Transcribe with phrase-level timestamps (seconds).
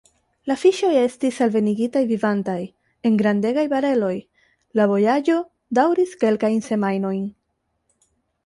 [0.51, 2.55] La fiŝoj estis alvenigitaj vivantaj,
[3.09, 4.11] en grandegaj bareloj,
[4.81, 5.39] la vojaĝo
[5.81, 7.25] daŭris kelkajn semajnojn.